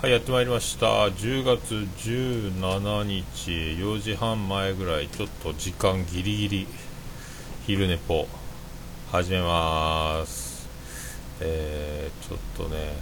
[0.00, 0.86] はいやってまいりました。
[1.08, 6.66] 10月17日4時半前ぐらいちょっと時間ギリギリ
[7.66, 8.28] 昼寝ぽ
[9.10, 10.68] 始めます。
[11.40, 12.92] えー、ちょっとね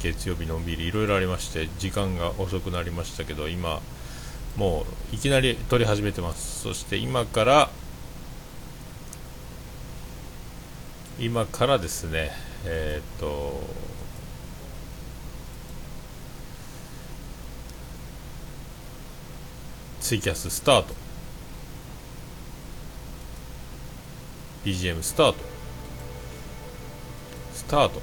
[0.00, 3.82] 月曜日のんびりいろいろありまして時間が遅くなりましたけど今
[4.56, 6.62] もういきなり撮り始めてます。
[6.62, 7.68] そして今から
[11.20, 12.30] 今からですね
[12.64, 13.60] えー、っと
[20.12, 20.94] ツイキャススタート。
[24.62, 25.38] BGM スタート。
[27.54, 28.02] スタート。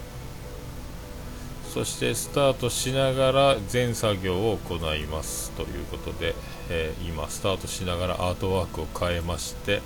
[1.71, 5.51] そしてスタートしながら全作業を行います。
[5.51, 6.33] ということで、
[6.71, 9.83] えー、今スタートしながらアートワークを変えまして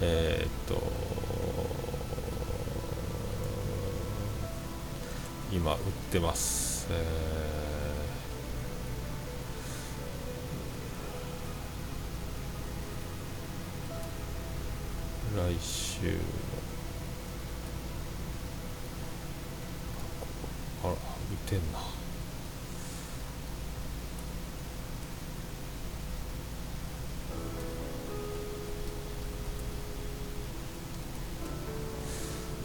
[0.00, 0.82] えー、っと
[5.52, 5.78] 今売っ
[6.10, 8.03] てます、えー
[15.36, 16.06] 来週。
[20.84, 20.96] のあら打
[21.50, 21.78] てんな。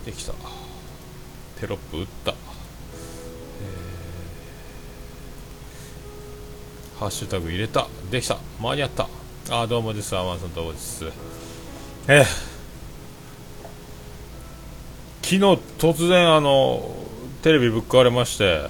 [0.06, 0.34] できた。
[1.60, 7.88] テロップ打った、えー、ハッシュタグ入れた。
[8.12, 8.38] できた。
[8.60, 9.10] 間に合った。
[9.50, 10.16] あどうもです。
[10.16, 11.06] アマンさんどうもです。
[12.08, 12.49] えー。
[15.30, 16.90] 昨日突然あの
[17.44, 18.68] テレビぶっ壊れまして。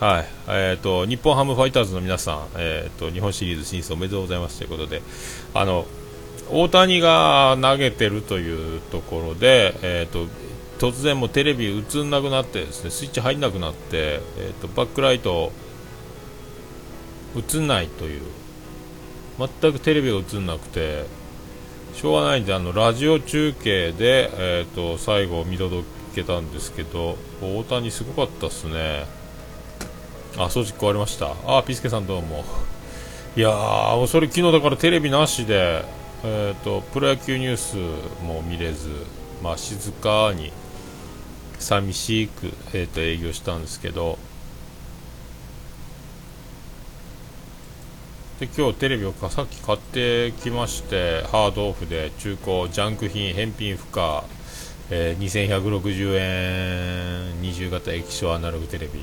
[0.00, 5.02] はい、えーと、日本ハムファイターズの皆さん、えーと、日本シリーズ進出おめでとうございますということで。
[5.52, 5.84] あの
[6.50, 10.28] 大谷が投げてるというところで、えーと、
[10.78, 15.52] 突然もテレビ映んなくなってですねスイッチ入んなくなって、えー、とバックライト
[17.36, 18.22] 映んないという。
[19.38, 21.25] 全くテレビが映んなくて。
[21.96, 25.82] しょうがないんであのラジオ中継で、えーと、最後見届
[26.14, 29.06] けたんですけど大谷すごかったっすね。
[30.36, 31.32] あ掃除壊れました。
[31.46, 32.44] あピスケさんどうも。
[33.34, 35.86] いやーそれ昨日だからテレビなしで、
[36.22, 37.76] えーと、プロ野球ニュース
[38.22, 38.90] も見れず、
[39.42, 40.52] まあ、静かに
[41.58, 44.18] 寂しく、えーと営業したんですけど
[48.40, 54.24] で今日テレビをさっき買ってきましてハードオフで中古ジャンク品返品不可、
[54.90, 59.00] えー、2160円20型液晶アナログテレビ。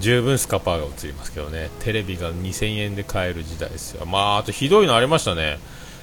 [0.00, 1.70] 十分スカパーが映りますけどね。
[1.80, 4.06] テレビが2000円で買える時代ですよ。
[4.06, 5.60] まああとひどいのありましたね。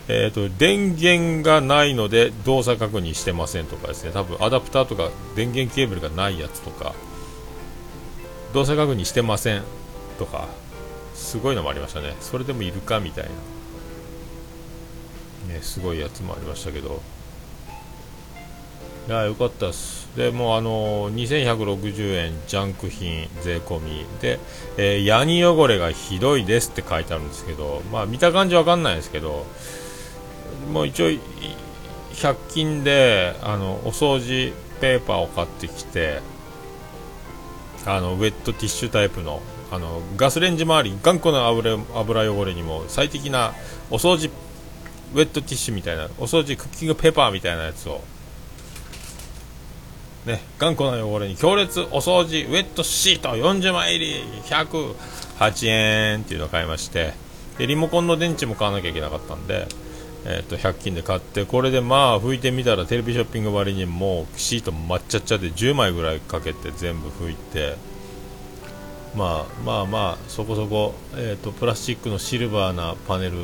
[0.08, 4.12] えー、と電源がないので動作確認してませんとかですね。
[4.14, 6.96] 多分アダプターとか電源ケーブルがないやつとか。
[8.54, 9.64] 動作確認してません
[10.18, 10.63] とか。
[11.34, 12.16] すごいのもありましたね。
[12.20, 13.24] それでもいるかみたい
[15.48, 17.02] な、ね、すごいやつもありましたけど。
[19.08, 20.08] いやよかったです。
[20.16, 24.06] でもうあの2160円ジャンク品税込み。
[24.22, 24.40] で、
[24.78, 29.48] えー、ヤニ汚れがひどいですって書いてあるんですけどまあ見た感じわかんないですけど
[30.72, 31.08] もう一応
[32.14, 36.22] 100均であのお掃除ペーパーを買ってきて
[37.88, 39.42] あのウェットティッシュタイプの
[39.74, 43.54] あのガスレンジ周り頑固な油油汚れにも最適な
[43.90, 44.30] お掃除
[45.16, 48.02] ウェットティッシュみたいなお掃除クッキングペーパーみたいなやつを
[50.28, 57.14] ね頑固な汚れに強烈お掃除ウェットシート40枚入り108円っていうのを買いまして
[57.58, 59.68] でリモコンの電池も買わなきゃいけなかったんで
[60.26, 67.76] えー、と100均で買ってこれでまあ拭いてみたらテレビショッピング割にもうシート抹茶っちゃで10枚ぐらいかけて全部拭いて
[69.16, 73.38] まあまあまあそこそこ、えーと、プラスチックのシルバーなパネル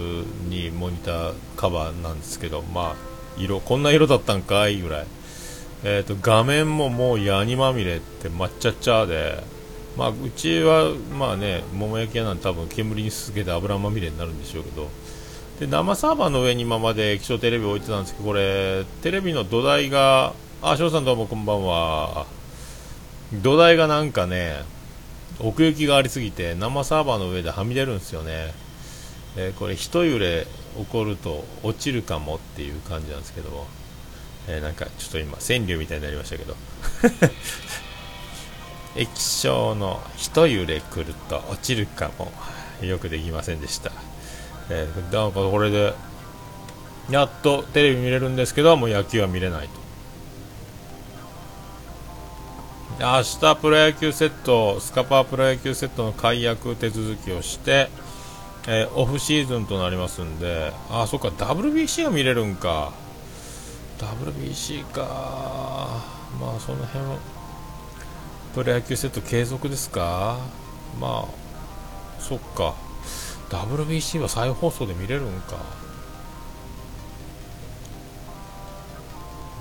[0.48, 2.96] にモニターカバーなんですけどまあ
[3.38, 5.08] 色こんな色だったんかいぐらい、
[5.84, 9.44] えーと、画面ももうヤニまみれって抹茶っちゃで
[9.96, 14.90] まあうちはまあね桃焼き屋なんて多分煙にすけて油まみれになるんでしょうけど。
[15.60, 22.26] で生サーバーの上に今まで液晶テレビ置いてたんですけどこれテレビの土台があ翔さんどうもこんばんは。
[23.34, 24.64] 土台がなんかね
[25.40, 28.54] 奥行きがありすぎて生サーバーの上ではみ出るんですよね、
[29.38, 30.46] えー、これ一揺れ
[30.78, 33.68] 起こると落ちるかもっていう感じなんですけども、
[34.48, 36.56] えー、なんかちょっと今川柳みたいになりましたけど。
[38.96, 42.32] 液晶の一揺れ来ると落ちるかも。
[42.86, 43.92] よくできませんでした、
[44.70, 45.94] えー、なんかこれで
[47.10, 49.79] やっとテレビ見れるんですけどもう野球は見れないと。
[53.00, 57.88] 明日プロ野球セットスカパープロ野球セットの解約手続きをして、
[58.68, 62.92] えー、オフシーズンとなりますんであそっか WBC が見れるんか。
[64.00, 66.04] WBC か。
[66.42, 67.06] まあその辺
[68.54, 70.38] プロ野球セット継続ですか。
[71.00, 72.76] まあそっか。
[73.50, 75.56] WBC は再放送で見れるんか。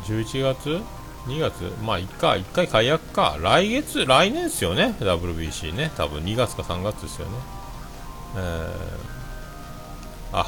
[0.06, 0.98] 11月？
[1.29, 1.73] 2月？
[1.85, 3.37] まあ1回1回解約か。
[3.41, 4.07] 来月？
[4.07, 4.95] 来年ですよね。
[4.99, 5.93] WBC ね。
[5.97, 7.33] 多分2月か3月ですよね。
[8.37, 10.47] えー、あ。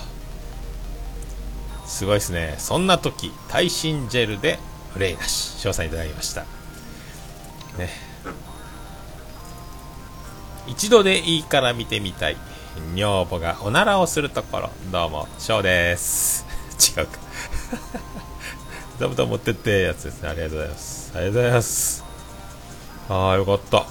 [1.87, 2.55] すごいですね。
[2.59, 4.59] そんな時耐震ジェルで
[4.93, 5.57] プレイなし。
[5.59, 6.43] 詳細いただきました。
[7.79, 7.91] ね。
[10.67, 12.37] 一度でいいから見てみたい。
[12.95, 14.71] 女房がおならをするところ。
[14.91, 16.47] どうも翔です。
[16.97, 17.19] 違うか。
[19.01, 20.29] 座布団持ってってやつですね。
[20.29, 21.13] ありがとうございます。
[21.17, 22.05] ありがとうございます。
[23.09, 23.87] ああよかった。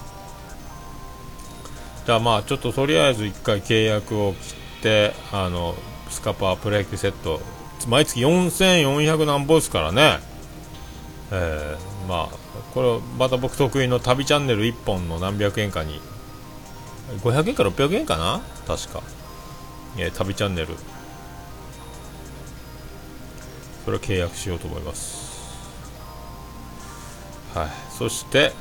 [2.05, 5.73] じゃあまあちょっととりあえず1回契約を切ってあの
[6.11, 7.41] スカパープロ野球セット
[7.87, 10.19] 毎月4400何本ですからね。
[11.31, 12.35] えー、まあ
[12.75, 15.99] これまた僕得意の旅チャンネル1本の何百円かに
[17.23, 18.41] 500円か600円かな？
[18.67, 19.01] 確か、
[19.97, 20.67] えー、旅チャンネル。
[23.89, 25.57] それを契約しようと思います。
[27.55, 27.69] はい。
[27.97, 28.51] そして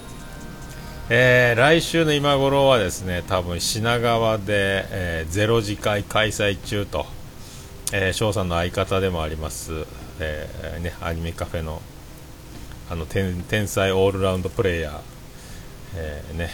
[1.11, 7.07] えー、来週の今頃はですね多分品川で、えー、ゼロ次会開催中と
[7.91, 9.87] えー、翔さんの相方でもあります、
[10.21, 11.81] えーね、アニメカフェの
[12.91, 15.01] あの天才オールラウンドプレーヤー、
[15.95, 16.51] えー、ね、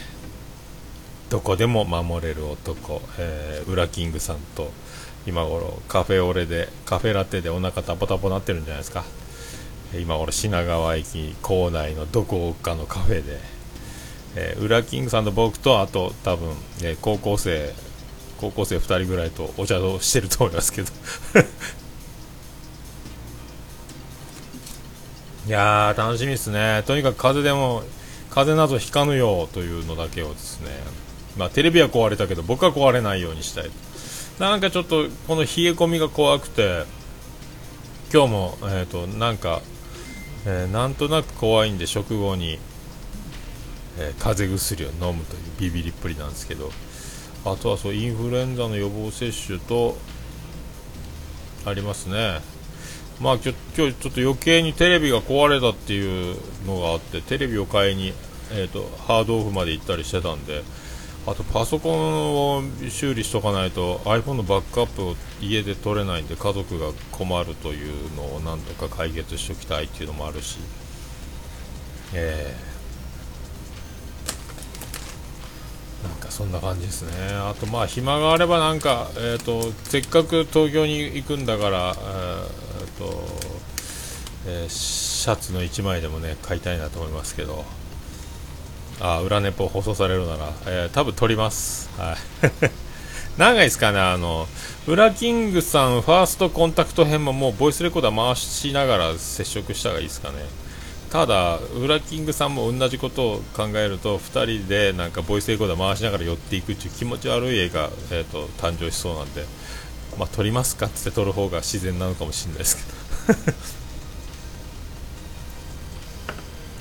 [1.31, 4.73] どこでも守れる男、えー、ウラキングさんと
[5.27, 9.05] 今頃カフェオレでカフェラテでお腹タポタポなってるんじゃないですか。
[9.99, 13.39] 今頃品川駅構内のどこかのカフェで、
[14.37, 16.51] えー、ウラキングさんと僕とあと多分、
[16.83, 17.73] えー、高校生
[18.41, 20.91] 高校生2人ぐらいとお茶をしてると思いますけど。
[25.47, 26.83] いやー楽しみですね。
[26.87, 27.83] とにかく風でも
[28.31, 30.71] 風邪などひかぬようというのだけをですね。
[31.37, 33.71] まあテレビは壊れたけど僕は壊れないようにしたい。
[34.39, 36.85] なんかちょっとこの冷え込みが怖くて
[38.13, 39.63] 今日もえ、ー、となんか、
[40.45, 42.59] えー、なんとなく怖いんで食後に、
[43.99, 46.71] えー、風邪薬を飲むというビビりっぷりなんですけど
[47.45, 49.97] あとはそうインフルエンザの予防接種と
[51.67, 52.41] ありますね。
[53.21, 58.13] まあ今日今日ちょっと余計にテレビが壊れたっていうのがあってテレビを買いに、
[58.51, 60.65] えーと、ハードオフまで行ったりしてたんで
[61.27, 70.59] あとパソコンを修理しとかないと iPhone のバックアップを家で取れないんで家族が困るというのをなんとか解決しておきたいっていうのもあるし、
[72.13, 76.07] えー。
[76.07, 77.11] なんかそんな感じですね。
[77.33, 83.25] あとまあ暇があればなんか、えーと、せっかく東京に行くんだから、えーと
[84.47, 87.65] えー、シャツの1枚でもね買いたいなと思いますけど。
[89.07, 91.91] あ裏ネポ放送されるなら、えー、多分撮ります。
[91.99, 92.17] はい。
[93.37, 94.47] 長いですかねあの
[94.87, 100.37] ウラキングさんファーストコンタクト編ももうボイスレコーダー回しながら接触した方がいいですかね。
[101.11, 109.45] ただ、ウラキングさんも同じことを考えると2人でなんかボイスエコーダー回しながら寄っていくっていう気持ち悪い絵が、えーと、誕生しそうなんで、
[110.19, 112.77] まあ、撮りますかって撮る方が自然なのかもしれないです
[113.27, 113.84] けど。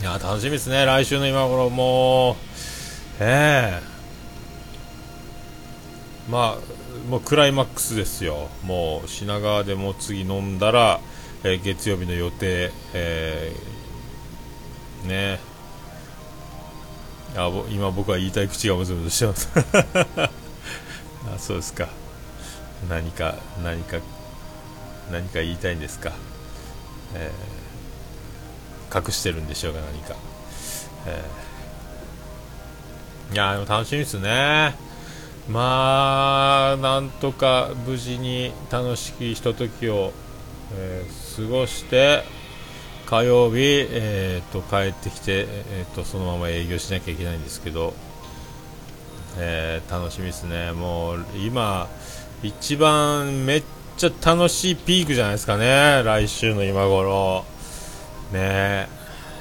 [0.03, 2.35] いや楽しみですね、来週の今頃もう、
[3.21, 3.81] ええ。
[6.27, 10.99] ー、まあ、もうクライマックスですよ、もう品川でも次飲んだら、
[11.45, 15.39] えー、月曜日の予定、えーね
[17.37, 19.49] あ今僕は言いたい口がムズムズしてます。
[21.33, 21.87] あそうですか。
[22.89, 23.99] 何か何か
[25.09, 26.11] 何か言いたいんですか、
[27.15, 27.52] えー、
[28.93, 30.15] 隠してるんでしょうが何か、
[31.07, 34.75] えー、いやでも楽しみですね。
[35.49, 40.13] まあなんとか無事に楽しきひとときを、
[40.73, 42.23] えー、過ごして
[43.05, 47.93] 火曜日、えーと、帰ってきて、えーと、そのまま営業しなきゃいけないんですけど、
[49.37, 51.89] えー、楽しみですね、もう今、
[52.41, 53.63] 一番めっ
[53.97, 57.45] ちゃ楽しいピークじゃないですかね、来週の今頃。
[58.33, 58.89] ね。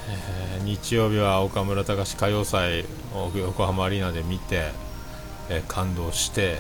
[0.09, 2.85] えー、日曜日は岡村隆史歌謡祭
[3.15, 4.71] を横浜アリーナで見て、
[5.49, 6.59] えー、感動して、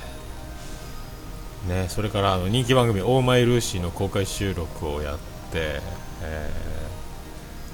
[1.69, 5.19] ね、それからあの人気番組「オーマイ・ルーシー」の公開収録をやっ
[5.53, 5.81] て、
[6.23, 6.73] えー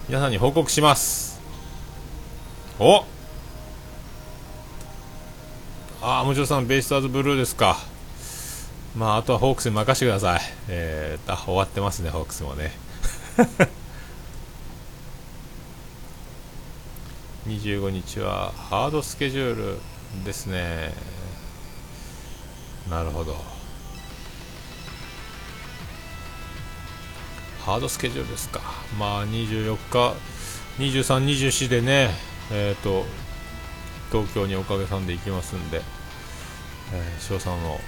[0.08, 1.38] 皆さんに報告します。
[2.78, 3.04] お！
[6.00, 7.76] ああもちろさんベイスターズブルーですか。
[8.96, 10.40] まああとはホークスに任せてください。
[10.68, 12.72] えー、あ終わってますねホークスもね。
[17.48, 20.92] 25日はハードスケジュールですね。
[22.90, 23.34] なるほど。
[27.64, 28.60] ハードスケジュールですか。
[28.98, 30.14] まあ24日
[30.78, 32.10] 23、24でね
[32.52, 33.06] えっ、ー、と
[34.12, 35.80] 東京におかげさんで行きますんで、
[36.92, 37.78] えー、翔さんの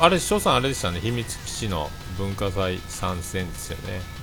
[0.00, 1.00] あれ翔さんあれでしたね。
[1.00, 4.15] 秘密基地の文化祭参戦ですよね。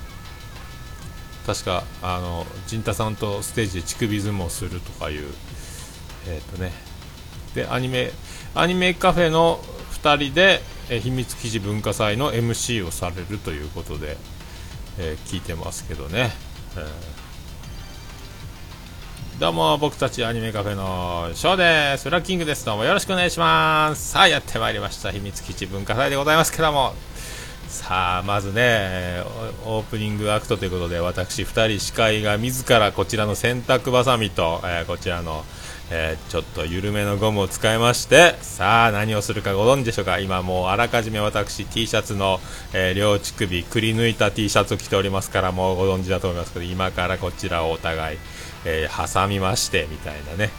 [1.46, 5.24] 確かあの陣太さんとステージで乳首相撲するとかいう
[6.26, 6.72] えっ、ー、とね。
[7.54, 8.10] でアニメ
[8.54, 9.60] アニメカフェの
[10.02, 10.60] 2人で、
[10.90, 14.18] え秘密基地文化祭の MC をされるということで、
[14.98, 16.30] えー、聞いてますけどね、
[16.76, 22.10] えー、どうも僕たちアニメカフェのショーです。
[22.10, 22.66] ラッキングです。
[22.66, 24.10] どうもよろしくお願いします。
[24.10, 25.10] さあやってまいりました。
[25.10, 26.94] 秘密基地文化祭でございますけども。
[27.74, 29.24] さあまずね
[29.66, 35.44] オープニングアクトということで私2人司会が自らこちらの洗濯ばさみと、えー、こちらの、
[35.90, 40.20] えー、ちょっと緩めのゴムを使いましてさあ何をするかご存知でしょうか？
[40.20, 42.38] 今もうあらかじめ私 T シャツの、
[42.72, 48.18] えー、両乳首くり抜いた T シャツを着ておりますからもうご存知だと思いますけど今からこちらをお互い、
[48.64, 50.50] え挟みましてみたいなね。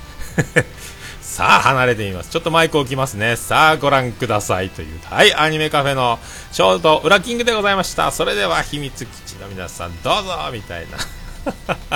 [1.26, 2.30] さあ、離れてみます。
[2.30, 3.36] ちょっとマイク置きますね。
[3.36, 4.70] さあ、ご覧ください。
[4.70, 6.18] という、はい、アニメカフェの
[6.52, 8.12] ショート、ウラキングでございました。
[8.12, 10.98] それでは、秘密基地の皆さん、どうぞみたいな。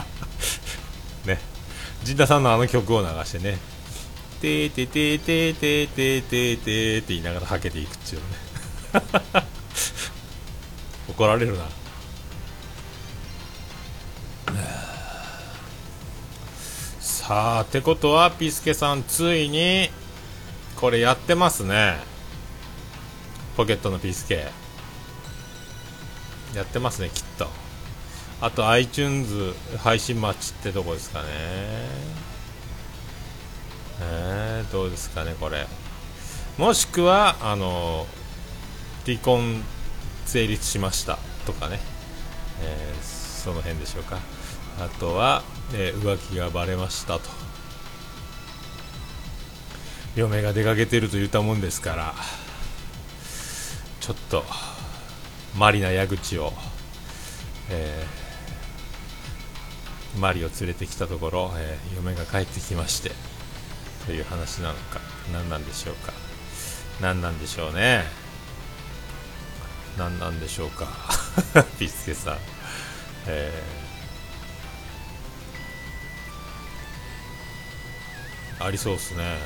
[1.25, 1.39] ね。
[2.03, 3.59] 陣田さんのあの曲を流してね。
[4.41, 8.25] てーてててててててって言いながらはけていくっていうね。
[11.07, 11.65] 怒られるな。
[17.29, 19.91] さあってことはピスケさんついに
[20.77, 21.98] これやってますね。
[23.55, 24.48] ポケットのピスケ。
[26.55, 27.48] やってますねきっと。
[28.41, 31.27] あと iTunes 配信待ちってとこですかね。
[34.01, 35.67] えー、どうですかねこれ。
[36.57, 38.07] もしくはあの
[39.05, 39.63] 離婚
[40.25, 41.79] 成立しましたとかね、
[42.63, 44.17] えー、その辺でしょうか。
[44.79, 47.49] あとは、えー、浮気がバレましたと。
[50.15, 52.13] 嫁が出かけてると言ったもんですから
[54.01, 54.43] ちょっと
[55.57, 56.51] マリナ矢口を、
[57.69, 63.11] えー、マリを連れてきたところ、えー、嫁が帰ってきまして
[64.05, 64.99] という話なのか
[65.31, 66.11] 何なんでしょうか。
[67.01, 68.03] 何なんでしょうね。
[69.97, 70.88] 何なんでしょうか。
[71.77, 72.38] ピスケさん、
[73.27, 73.78] えー
[78.59, 79.37] ありそうですね。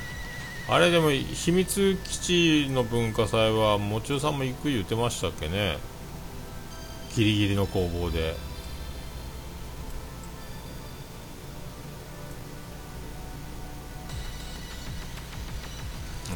[0.68, 5.78] あれでも秘密基地の文化祭はもちろさんも行く言ってましたっけね。
[7.16, 8.36] ギリギリの攻防で。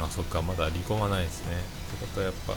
[0.00, 1.56] あそっかまだ離婚はないですね。
[1.56, 2.54] ってことはやっぱ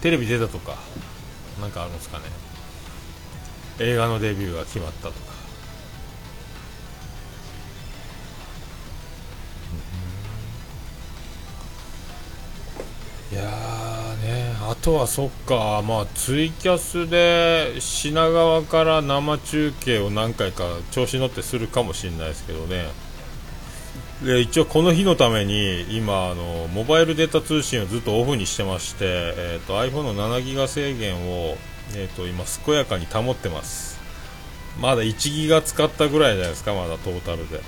[0.00, 0.78] テレビ出たとか
[1.60, 2.24] なんかあるんですかね。
[3.80, 5.37] 映画のデビューが決まったとか。
[14.82, 15.82] とはそっか。
[15.86, 22.86] まあツイキャスで品川から生中継を何回か調子乗ってするかもしれないですけどね。
[24.22, 31.56] で一応この日のために今あのモバイルデータ通信をずっとオフにしてまして、えーと、iPhone の7ギガ制限を、
[31.94, 34.00] えーと、今健やかに保ってます。
[34.80, 37.60] まだ1ギガ使ったぐらいじゃないですかまだトータルで。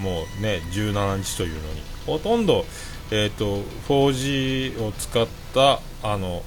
[0.00, 1.82] もうね17日というのに。
[2.06, 2.66] ほとんど
[3.10, 6.42] えーと、4G を使ったあの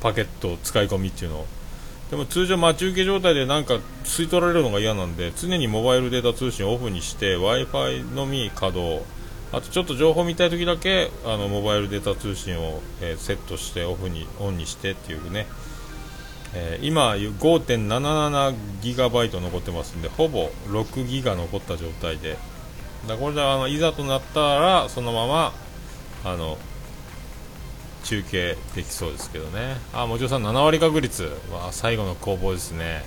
[0.00, 1.46] パケット使い込みっていうの
[2.10, 9.04] でも通常待ち受け状態でなんか吸い取られるのが嫌なんで常にモバイルデータ通信をオフにして w i f i のみ稼働。
[9.52, 15.46] あとちょっと情報見たい時だけあのモバイルデータ通信を、えー、セットしてオフにオンにしてっていうね、
[16.52, 22.36] えー、今 5.77GB 残ってますんでほぼ6ギガ残った状態で。
[23.06, 25.52] だこれであのいざとなったらそのまま
[26.24, 26.58] あの
[28.06, 29.76] 中継できそうですけどね。
[29.92, 33.04] あもちろんさん7割確率は最後の攻防ですね、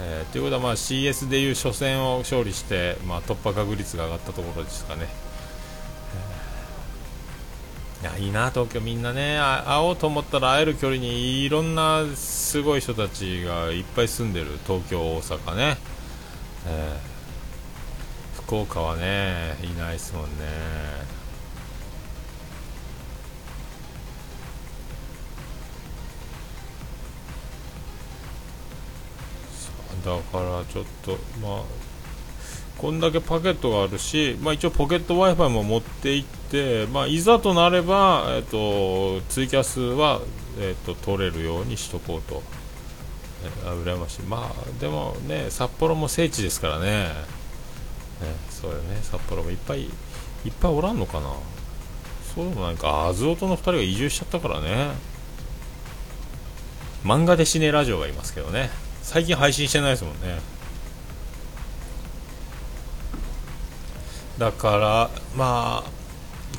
[0.00, 5.08] えー、ということはまあ CS でいう初戦を勝利して、まあ、突破確率が上がったところですかね、
[8.02, 9.40] いやいいな東京みんなね。
[9.40, 15.76] 会おうと思ったら会える距離にいろんなすごい人たちがいっぱい住んでる東京大阪ね、
[16.68, 21.07] えー、福岡はねいないですもんね。
[30.08, 31.62] だからちょっとまあ
[32.78, 40.20] こんだけパケットがあるし、まあ、一応ポケット w i f i も持っていって、まあ、いざとなれば、えーと、ツイキャスは、
[40.60, 42.40] えーと、取れるようにしとこうと、
[43.64, 44.22] えー、羨ましい。
[44.22, 47.08] まあでもね札幌も聖地ですからね。
[47.08, 47.12] ね
[48.48, 49.00] そうよね。
[49.02, 49.90] 札幌もいっぱいいっ
[50.60, 51.32] ぱいおらんのかな。
[52.32, 54.92] そうでもないかアズオトの2人が移住しちゃったからね。
[57.04, 58.70] 漫画でシネラジオがいますけどね。
[59.08, 60.38] 最近配信してないですもんね。
[64.36, 65.90] だからまあ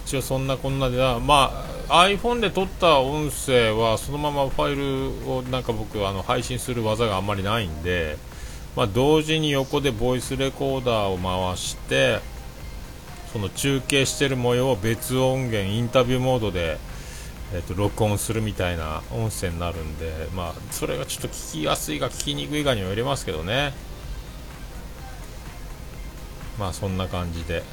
[0.03, 8.17] 一応そんなこんなではまあ iPhone で撮った音声はそのままファイルをなんか僕あの配信する技があんまりないんで、
[8.75, 12.19] まあ、同時に横でボイスレコーダーを回して
[13.31, 16.79] その中継してる模様を別音源インタビューモードで、
[17.53, 23.73] えー、と録音するみたいな音声になるんで、まあ、それがちょっと聞きやすいか聞きにくいかにはよりますけどね。
[26.59, 27.63] まあそんな感じで。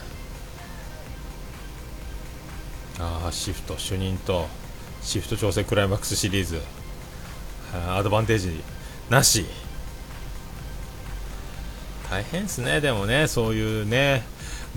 [2.99, 4.47] ああシフト主任と
[5.03, 6.61] シフト調整クライマックスシリーズ。
[7.89, 8.63] アドバンテージ
[9.11, 9.45] なし。
[12.09, 14.23] 大変ですねでもねそういうね。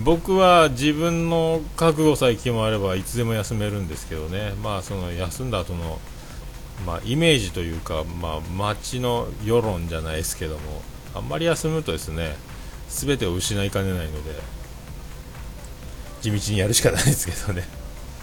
[0.02, 4.52] 僕は自分の覚悟さえ決まればいつでも休めるんですけどね。
[4.62, 6.00] まあその休んだ後の
[6.86, 10.82] まあ、イメージというか、まあ、街の世論じゃないですけども
[11.14, 12.36] あんまり休むとですね
[12.88, 14.32] 全てを失いかねないので
[16.22, 17.66] 地道にやるしかないですけどね。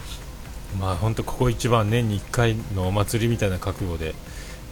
[0.79, 4.13] まあ本当ここ一番年に1回のお祭りみたいな覚悟で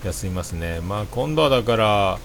[0.03, 0.79] 休みますね。
[0.81, 2.19] まあ今度はだから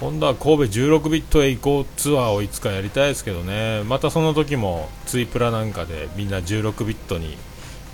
[0.00, 3.82] 今度は神戸16ビットへ行こうツアーをいつかやりたいですけどね。
[3.84, 7.36] またその時もツイプラなんかでみんな16ビットに、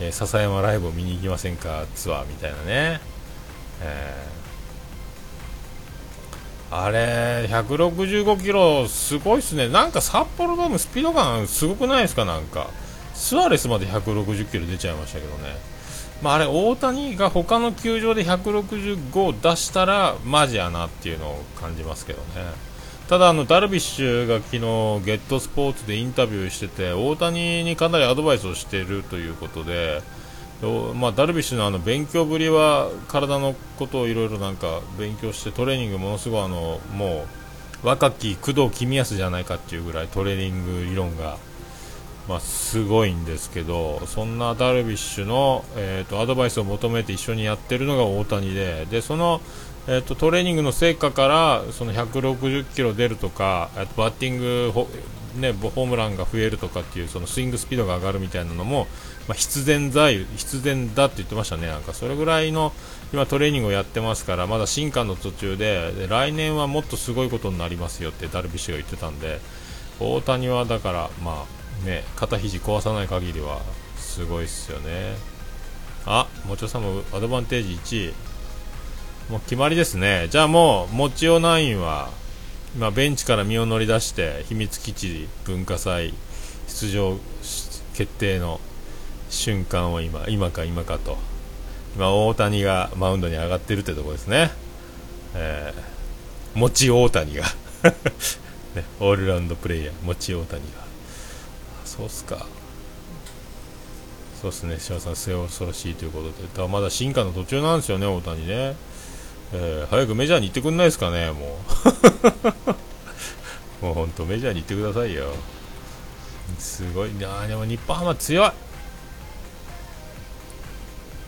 [0.00, 1.86] えー、笹山ライブを見に行きませんか？
[1.94, 3.00] ツアーみたいなね、
[3.80, 4.34] えー。
[6.76, 12.68] あれ、165キロ、すごいっすね、なんか札幌ドーム、スピード感すごくないですか、なんか、
[13.14, 15.56] スアレスまで160キロ出ちゃいましたけどね、
[16.22, 22.26] まあ、あれ、大谷が他の球場で165を出したら、マジやなっていうのを感じますけどね、
[23.08, 24.58] ただ、あのダルビッシュが昨日、
[25.04, 30.02] ゲットスポーツでインタビューしてて、大谷にかなりアドバイスをしているということで、
[30.94, 37.26] まあ、ダルビッシュのあの勉強ぶりは体のことをいろいろなんか勉強してトレーニングものすごいあのも
[37.82, 41.36] う若き工藤公康じゃないかっていうぐらいトレーニング理論が、
[42.28, 49.42] まあ、すごいんですけどそんなダルビッシュの、えーと、アドバイスを求めて一緒にやってるのが大谷ででその、
[49.86, 54.72] えーと、トレーニングの成果からその160キロ出るとかとバッティング
[55.34, 58.86] ね、ホームランが増えるとかっていうそのスイングスピードが上がるみたいなのも、
[59.26, 61.92] まあ、必然だ必然だって言ってましたね、なんか。
[61.92, 62.72] それぐらいの
[63.12, 69.40] 今トレーニングをやってますからまだ進化の途中でで来年はもっとすごいことになりますよってダルビッシュが言ってたんで
[70.00, 73.60] 大谷はだから、まあね、肩肘壊さない限りは
[73.96, 75.16] すごいっすよね。
[76.06, 78.14] あ、もちおさんもアドバンテージ1位。
[79.30, 80.28] もう決まりですね。
[80.30, 82.10] じゃあもう、もちお9は
[82.76, 86.12] 今ベンチから身を乗り出して秘密基地文化祭
[86.66, 87.16] 出場
[87.94, 88.58] 決定の
[89.30, 91.16] 瞬間を今今か今かと
[91.94, 94.50] 今大谷がマウンドに上がってるってとこですね、
[95.36, 97.44] えー、持ち大谷が
[98.74, 100.83] ね、オールラウンドプレイヤー持ち大谷が
[101.96, 102.46] そうっすか
[104.40, 108.76] そうっすね島さん末恐ろしいということでだまだ進化の途中なんですよね大谷ね
[109.56, 111.58] えー、早くメジャーに行ってくんないですかね、も
[113.80, 113.84] う。
[113.86, 115.32] もう本当、メジャーに行ってくださいよ。
[116.58, 118.50] すごい、あでも日本ハム強い。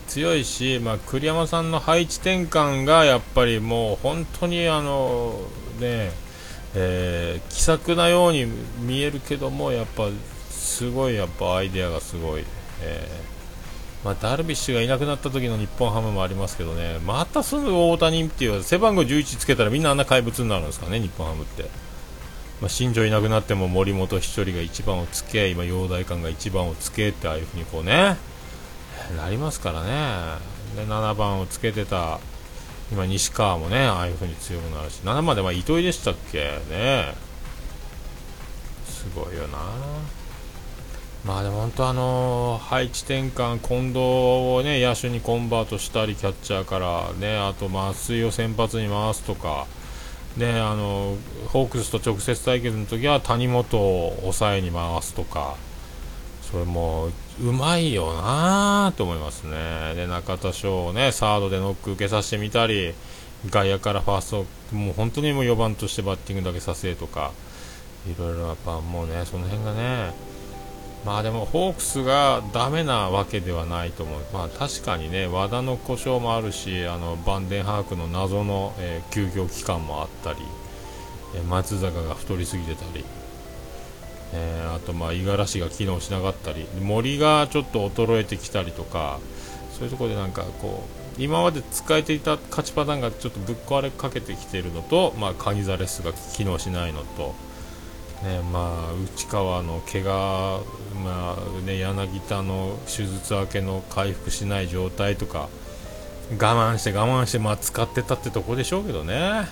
[0.08, 5.38] 強いし、まあ、栗山さんの配置転換がやっぱりもう本当にあの
[5.78, 6.10] ね、
[6.74, 8.46] えー、気さくなように
[8.80, 10.08] 見えるけどもやっぱ
[10.66, 12.44] すごいやっぱアイデアがすごい、
[12.82, 21.64] えーまあ、ダルビッシュがいなくなった時の日本ハムもありますけどね、またすぐ大谷っていう背番号11つけたらみんなあんな怪物になるんですかね、日本ハムって。
[22.60, 28.16] まあ、新庄いなくなっても森本稀哲が1番をつけ、今、陽大館が1番をつけってああいうふうにこうね、
[29.16, 29.88] なりますからね、
[30.76, 32.18] で7番をつけてた
[32.92, 36.38] 今、西川もね、ああいうふうに強くなるし、7番でまあ糸井でしたっけ？
[36.70, 37.14] ね、
[38.86, 39.58] すごいよな。
[41.26, 49.66] まあでも本当あの配置転換、近藤をね野手にコンバートしたりキャッチャーからねあと麻酔を先発に回すとか
[50.36, 51.16] ねあの
[51.48, 55.56] ホークスと直接対決の時は谷本を抑えに回すとか
[56.42, 57.12] それもう
[57.52, 59.94] まいよなと思いますね。
[59.96, 62.94] で中田翔をねサードでノック受けさせてみたり
[63.50, 67.32] 外野からファーストもう本当にもう4番としてバッティングだけさせとか
[68.06, 70.35] いろいろやっぱもうねその辺がね
[71.06, 80.40] まあでもホークスがダメなわけではないと思う、まあ、確かにね和田の故障もあるしあのバンデンハークの謎の、えー、休業期間もあったり、
[81.36, 83.04] えー、松坂が太りすぎてたり、
[84.34, 89.20] えー、あとまあ五十嵐が機能しなかったり森がちょっと衰えてきたりとか
[89.78, 90.82] そういうところでなんかこ
[91.18, 97.46] う今まで使えていた勝ちパターンがちょっとぶっ壊れかけてきているのと、まあ、カニザレスが機能しないのと。
[98.22, 100.62] ねまあ、内川の怪我、
[101.04, 105.48] まあね、柳田の手術明けの回復しない状態とか
[106.32, 109.46] 我慢して我慢して、まあ、使ってたってとこでしょうけどね、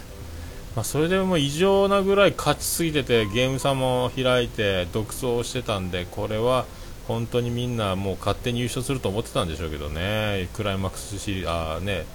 [0.74, 6.64] まあ、それでも異常なぐらい勝ちすぎててゲーム差も開いて独走してたんでこれは
[7.06, 12.06] 本当にみんなもう勝手に優勝すると思ってたんでしょうけどねクライマックスシリあね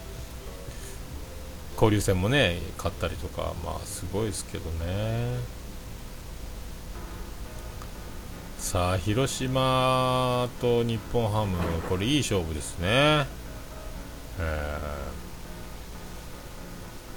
[1.76, 5.59] 交流戦もね勝ったりとか、まあ、すごいですけどね。
[8.60, 11.58] さあ広島と日本ハム
[11.90, 13.26] これいい勝負ですね、
[14.40, 14.78] え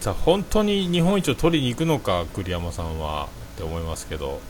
[0.01, 4.41] ー、さあ本当に日本一を取りに行くのか栗山さんはって思いますけど。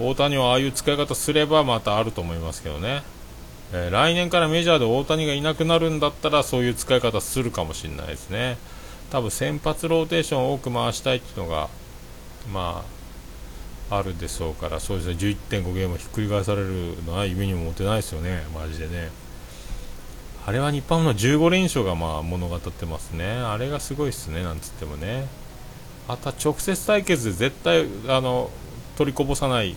[0.00, 3.02] 大谷はああいう使い方すればまたあると思いますけどね、
[3.72, 8.58] えー、来年からメジャーで大谷がいなくなるんだったらそういう使い方するかもしれないですね。
[9.10, 11.68] 多分先発ローテーションを多く回したいっていうのが
[12.52, 12.97] まあ
[13.90, 19.10] あるでしょうから、そうですね、11.5ゲームひっくり返されるのは夢にも持てないですよね、マジでね。
[20.46, 23.32] あれは日本の15連勝がまあ物語ってますね。
[23.32, 25.26] あれがすごいっすね、なんつってもね。
[26.06, 28.50] また直接対決で絶対あの
[28.96, 29.76] 取りこぼさない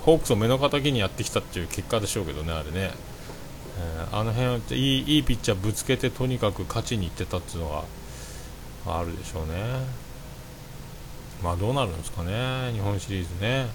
[0.00, 2.92] ホークスを目の敵にやってきたっていう結果でしょうけどね、あれね。
[3.78, 7.84] え、あの辺いいいいピッチャーぶつけてとにかく勝ちにいってたっていうのは
[8.86, 10.01] あるでしょうね。
[11.42, 13.66] まあどうなるんですかね、日本シリーズね。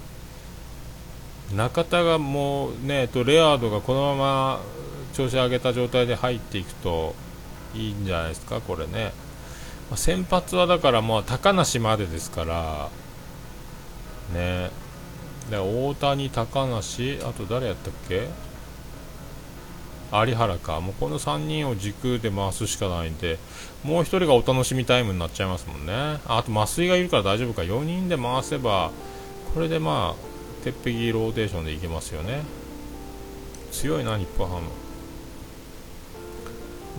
[1.56, 4.60] 中田がもうね、とレアードがこのまま
[5.14, 7.16] 調子上げた状態で入っていくと
[7.74, 9.14] いいんじゃないですか、これね。
[9.90, 12.90] まあ、先発はだからもう高梨までですから、
[14.34, 14.70] ね。
[15.50, 18.28] で大谷、高梨、あと誰やったっけ？
[20.12, 23.38] 有原か、もうこの3人を軸で回すしかないんで、
[23.84, 26.20] もう1人がお楽しみタイムになっちゃいますもんね。
[26.26, 28.92] あと、麻酔がいるから大丈夫か、4人で回せば、
[29.54, 32.42] これでまあ、鉄壁ローテーションでいけますよね。
[33.72, 34.62] 強いな、日本ハム。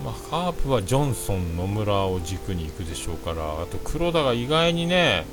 [0.03, 5.25] まあ、カープはジョンソン、野村を軸に行くでしょうから、あと黒田が意外にね、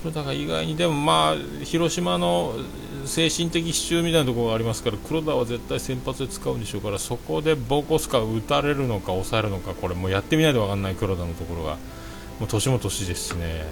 [0.00, 2.54] 黒田が意外に、でもまあ、広島の
[3.06, 11.76] 精神的支柱みたいなところがありますから黒田は絶対先発で使うんでしょうからそこでボコスか打たれるのか抑えるのかこれもうやってみないと分かんない黒田のところが。
[12.38, 13.66] もう年も年ですしね。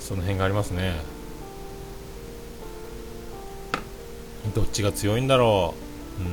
[0.00, 0.96] その辺がありますね
[4.52, 5.74] どっちが強いんだろ
[6.18, 6.22] う？
[6.22, 6.28] うん。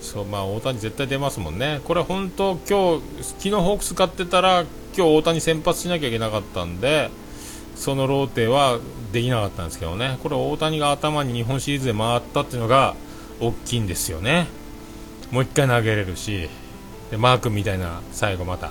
[0.00, 4.64] そうまあ大谷絶対出ますもんね、これ本当、今日昨日ホークス勝ってたら
[4.96, 7.10] 今日大谷先発しなきゃいけなかったんで
[7.76, 8.78] そのローテは
[9.12, 12.94] できなかったんですけどね、これ大谷が頭に日本シリーズで回ったっていうのが
[13.40, 14.46] 大きいんですよね。
[15.30, 16.48] もう1回投げれるし、
[17.10, 18.70] でマー君みたいな最後また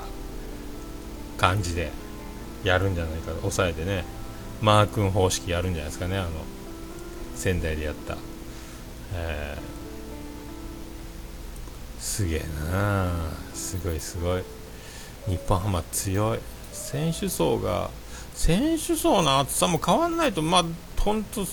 [1.37, 1.91] 感じで
[2.63, 4.05] やるんじゃないか、抑えてね、
[4.61, 6.29] マー君方式やるんじゃないですかね、あの
[7.35, 8.17] 仙台でやった。
[9.13, 12.39] えー、すげえ
[12.71, 13.11] な
[13.53, 14.43] すごいすごい。
[15.27, 16.39] 日本ハマ強い。
[16.71, 17.89] 選手層が
[18.33, 20.65] 選手層の厚さも変わらないと、まあ、
[20.99, 21.45] 本当、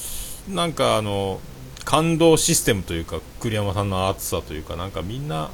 [0.50, 1.40] なんかあの
[1.84, 5.50] 感動システムというか、栗山さんの厚さというか、なんかみんな、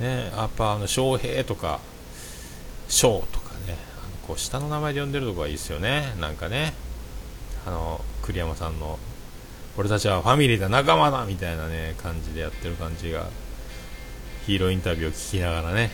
[0.00, 1.80] ね、やっぱあの翔平とか、
[2.88, 6.74] 翔とかね、あのこう下の名前で呼んでるとこがいいですよね、なんかね、
[7.66, 8.98] あの栗山さんの、
[9.76, 13.26] 俺たちはファミリーだ、仲間だみたいなね感じでやってる感じが、
[14.46, 15.90] ヒーローインタビューを聞きながらね、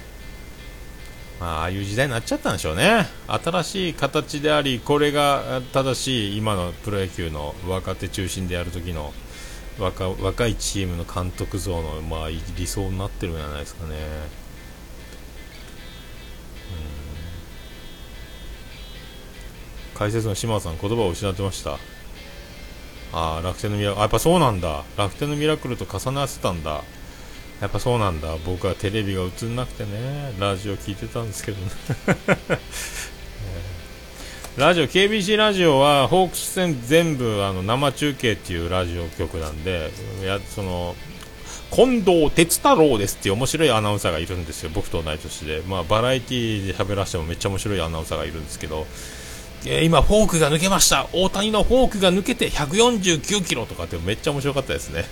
[1.40, 9.14] まあ、ああいう時代になっちゃったんでしょうね、新しい形であり、これが正しい今のプロ野球の若手中心でやるときの
[9.79, 13.96] 若若いチームの監督像の、まあ、理想になってるんじゃないですかね。
[19.94, 21.79] 解説の島さん言葉を失ってました。
[23.12, 24.85] ああ楽天のミラクルやっぱそうなんだ。
[24.96, 26.83] 楽天のミラクルと重なってたんだ。
[27.60, 28.36] やっぱそうなんだ。
[28.46, 30.32] 僕はテレビが映んなくてね。
[30.38, 31.70] ラジオ聞いてたんですけどね。
[34.56, 39.90] ラジオ KBC ラジオはホークス戦全部あの生中継っていうラジオ局なんで
[40.24, 40.96] やその
[41.70, 44.70] 近藤哲太郎ですっていう面白いアナウンサーがいるんですよ。
[44.74, 48.86] 僕と同い年で、まあ、バラエティーで喋らせてもめっちゃ面白いアナウンサーがいるんですけど、
[49.64, 51.08] えー、今フォークが抜けました。
[51.12, 55.04] 大谷のフォークが抜けて149キロとかってめっちゃ面白かったですね。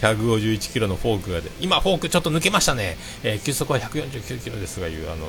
[0.00, 5.28] 151キロのフォークがで今フォークちょっと抜けましたね、えー、球速は149キロですがいうあの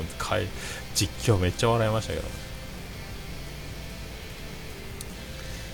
[0.94, 2.48] 実況めっちゃ笑いましたけど。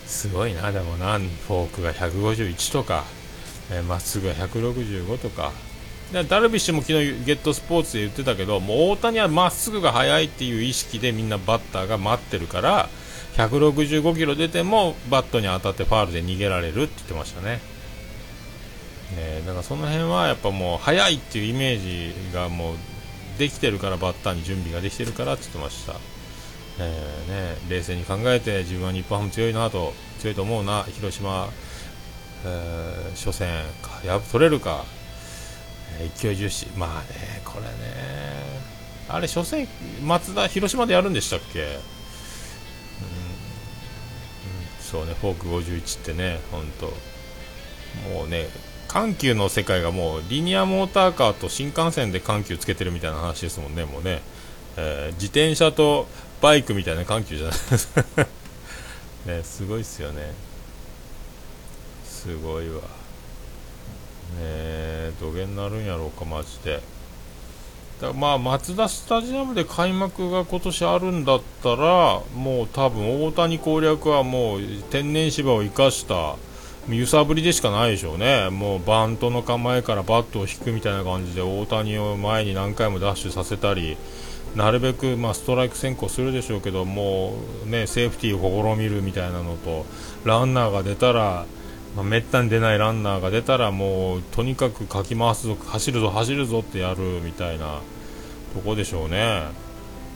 [0.07, 1.93] すごいな、でもな、フォークが。
[1.93, 3.05] 151とか、
[3.71, 5.53] ま、えー、っすぐが165とか、
[6.29, 12.89] ダルビッシュも昨日ゲットスポーツで言ってたけど、もう大谷はまっすぐが速いっていう意識でみんなバッターが待ってるから、
[13.37, 17.74] 165キロ出てもバットに当たってファールで逃げられるって言ってましたね。
[19.15, 22.77] ねだからその辺はやっぱもう速いっていうイメージがもう
[23.39, 25.95] できてるからバッターに準備ができてるからって言ってました。
[26.77, 31.49] えーね、冷静に考えて自分は日本ハム強いなと強いと思うな広島、
[32.45, 33.49] えー、初戦
[34.05, 34.85] や取れるか、
[36.01, 36.67] えー、勢い重視。
[36.77, 38.75] まあねこれね。
[39.09, 39.69] あれ初戦
[40.03, 41.77] 松田広島でやるんでしたっけ、うん、うん、
[44.81, 46.87] そうねフォーク51ってね本当
[48.09, 48.49] もうね
[48.95, 54.21] 緩急の世界がもうリニアモーターカーと新幹線で緩急つけてるみたいな話ですもんねもうね、
[54.77, 56.07] えー、自転車と
[56.41, 58.05] バイクみたいな緩急じゃないですか。
[59.27, 60.33] ねすごいっすよね。
[62.07, 62.75] すごいわ。
[62.75, 62.83] ね
[64.39, 66.81] え土下になるんやろうかマジで。
[68.01, 76.37] だまあマツダスタジアムで開幕が今年あるんだったらもう多分大谷攻略はもう天然芝を生かした
[76.89, 83.97] 揺さぶりでしかないでしょうね、もうバントの構えからバットを引くみたいな感じで大谷を前に何回もダッシュさせたり
[84.55, 87.35] なるべく、まあ、ストライク先行するでしょうけども
[87.67, 89.87] う、ね、セーフティーを試みるみたいなのと
[90.25, 91.47] ランナーが出たら、
[91.97, 97.81] まあ、めったに出ないランナーが出たらもうとにかくかき回すぞ走るぞ走るぞってやるみたいな
[98.55, 99.65] とこでしょうね。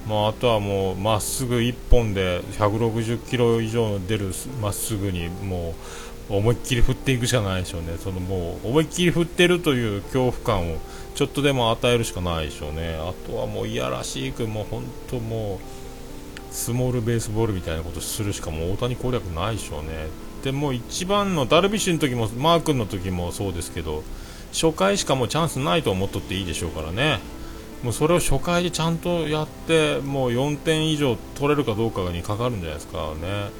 [0.07, 5.75] まあ、あとはもうまっすぐ1本で160キロ以上出るまっすぐにもう
[6.29, 10.77] 思いっきり振っていくしかないでしょうね、そのもう思いっきり振ってるという恐怖感を
[11.15, 19.89] ちょっとでも与えるしかないでしょうね、あとはもういやらしく、もう本当もう、スモールベースボールみたいなことするしかもう大谷攻略ないでしょうね。
[20.43, 24.05] でも一番のダルビッシュの時もマー君の時もそうですけど
[24.53, 27.19] 初回しかもうチャンスないと思っとっていいでしょうからね
[27.83, 33.51] もうそれを初回でちゃんとやってもう4点以上取れるかどうかにかかるんじゃないですかね。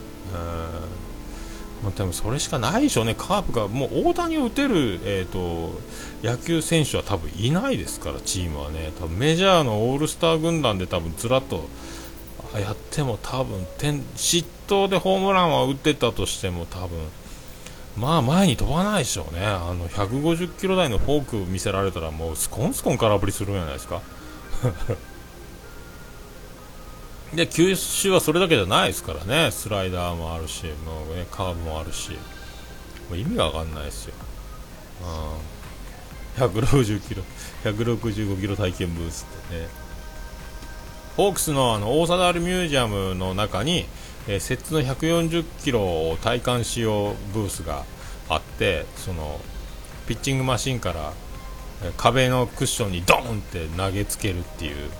[1.83, 5.81] まあ、多分それしかないでしょうね、カープがもう大谷を打てる、えーと、
[6.23, 11.69] 野球選手は多分いないですから、チームはね、多分メジャーのオールスター軍団で多分ずらっと
[12.59, 16.99] やっても多分点失投でホームランは打ってたとしても多分
[17.97, 24.03] まあ前に飛ばないでしょうね、あの150キロ台のフォーク見せられたらもうスコンスコン空振りするんじゃないですか。
[27.35, 32.17] で球種はそれだけじゃないですからね、スライダーもあるし、もうね、カーブもあるし、も
[33.13, 34.15] う意味が分かんないですよ。
[36.39, 37.23] うん、160キロ、
[37.65, 39.69] 165キロ体験ブースってね。
[41.19, 43.87] ホークスのあの大貞治ミュージアムの中に、
[44.29, 47.85] えー、摂津の140キロを体感しようブースが
[48.29, 49.41] あってその
[50.07, 51.13] ピッチングマシンから、
[51.83, 54.91] え、壁のクッションにドーンって投げつけるっていう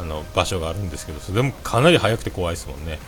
[0.00, 2.98] あの場所があるんですけどそれもかなり速くて怖いですもんね。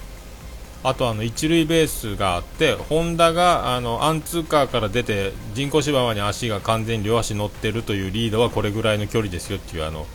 [0.85, 10.07] あとあの一塁ベースがあってホンダがあのアンツーカーから出て人工芝に足が完全に両足乗ってるというリードはこれぐらいの距離ですよっていうあの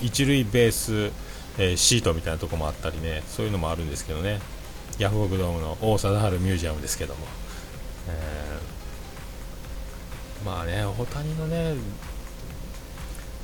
[0.00, 1.10] 一塁ベース、
[1.58, 4.40] えー、シートみたいなとこもあったりねそういうのもあるんですけどね。
[4.98, 7.20] ヤフオクドームの大貞治ミュージアムですけども、
[8.08, 11.74] えー、まあね大谷のね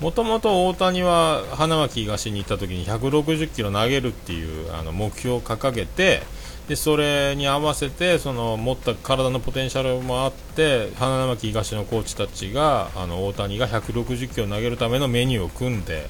[0.02, 6.22] もともと大谷は花巻東に行った時に160キロ投げるっていうあの目標を掲げて
[6.66, 16.08] でそれに合わせてその持った体のポテンシャルもあって花巻東のコーチたちがあの大谷が160キロ投げるためのメニューを組んで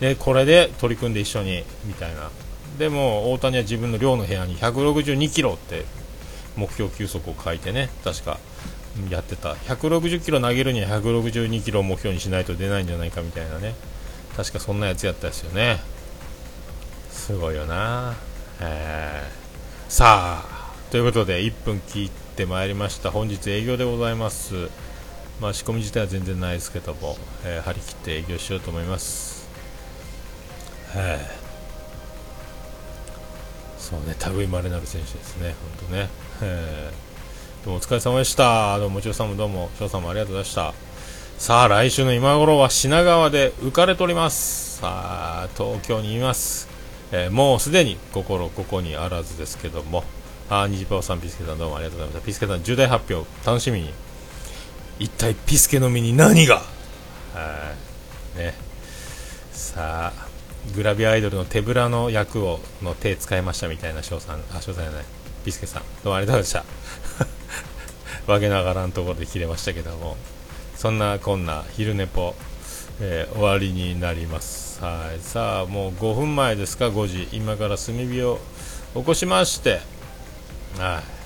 [0.00, 2.30] でこれで取り組んで一緒にみたいな。
[2.78, 5.84] でも大谷は自分の寮の部屋に162キロって
[6.56, 8.38] 目標球速を書いてね確か。
[9.10, 9.54] やってた。
[9.54, 13.74] 160キロ投げるには162キロを目標にしないと出ないんじゃないかみたいなね。
[14.36, 15.80] 確かそんなやつやったですよね。
[17.10, 18.14] すごいよな。
[18.60, 19.22] え
[19.88, 23.10] さあということで1分切ってまいりました。
[23.10, 24.68] 本日営業でございます。
[25.40, 29.48] まあ仕込み自体は全然ないですけども、えー、張り切って営業しようと思います。
[30.92, 31.46] はい
[33.78, 37.05] そうね類まれなる選手ですね本当ね。
[37.66, 38.78] どうもお疲れ様でした。
[38.78, 40.72] どうももちろさんもどうも翔さんもありがとうございました。
[41.36, 44.78] さあ来週の今頃は品川で浮かれております。
[44.78, 46.68] さあ東京にいます。
[47.10, 50.04] えー、もうすでに心ここにあらずですけども。
[50.48, 52.26] あニジパオさんピスケさんどうもありがとうございました。
[52.28, 53.92] ピスケさん重大発表楽しみに。
[55.00, 56.58] 一体ピスケの身に何が？
[56.58, 56.62] は
[58.36, 58.38] い。
[58.38, 58.54] ね。
[59.50, 60.28] さあ
[60.76, 64.40] グラビアアイドルの手ぶらの役をの手使いましたみたいな翔さん。
[64.54, 65.04] あ翔さんじゃない。
[65.44, 65.82] ピスケさん。
[65.82, 66.68] どうもありがとうございま
[67.18, 67.35] した。
[68.26, 70.16] わけながらんところで切れましたけども
[70.74, 72.34] そんなこんな昼寝ぽ、
[73.00, 74.82] えー、終わりになります。
[74.82, 75.20] はい。
[75.20, 77.28] さあもう5分前ですか5時。
[77.32, 78.38] 今から炭火を
[78.94, 79.80] 起こしまして
[80.78, 81.16] はい。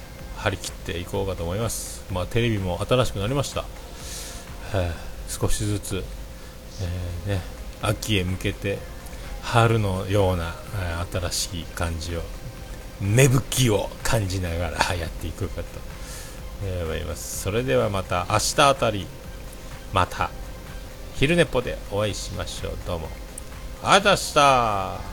[0.40, 2.02] 張り切っていこうかと思います。
[2.10, 4.90] まあテレビも新しくなりました、はい、
[5.28, 6.04] 少しずつ、
[7.26, 7.40] えー、ね、
[7.82, 8.78] 秋へ向けて
[9.42, 12.22] 春のような、えー、新しい感じを
[13.00, 15.64] 芽吹きを感じながらやっていこうかと、
[16.62, 17.42] えー、思います。
[17.42, 19.06] それではまた明日あたり
[19.92, 20.30] また
[21.16, 22.72] 昼寝ぽでお会いしましょう。
[22.86, 23.08] どうも。
[23.82, 25.09] ありがとうございました。